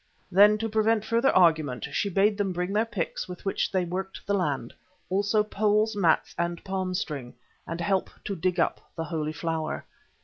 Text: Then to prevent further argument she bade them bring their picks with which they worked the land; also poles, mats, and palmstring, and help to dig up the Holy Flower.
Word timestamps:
Then 0.31 0.57
to 0.57 0.67
prevent 0.67 1.05
further 1.05 1.29
argument 1.29 1.85
she 1.91 2.09
bade 2.09 2.35
them 2.35 2.53
bring 2.53 2.73
their 2.73 2.85
picks 2.87 3.29
with 3.29 3.45
which 3.45 3.71
they 3.71 3.85
worked 3.85 4.25
the 4.25 4.33
land; 4.33 4.73
also 5.11 5.43
poles, 5.43 5.95
mats, 5.95 6.33
and 6.39 6.63
palmstring, 6.63 7.35
and 7.67 7.79
help 7.79 8.09
to 8.25 8.35
dig 8.35 8.59
up 8.59 8.81
the 8.95 9.03
Holy 9.03 9.31
Flower. 9.31 9.85